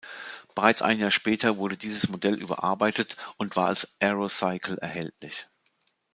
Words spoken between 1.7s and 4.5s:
dieses Modell überarbeitet und war als „Aero